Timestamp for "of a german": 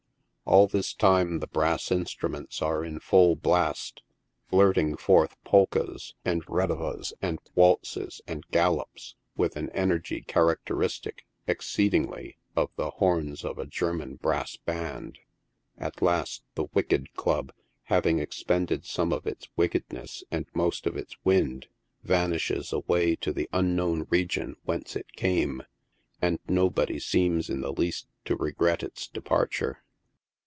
13.45-14.15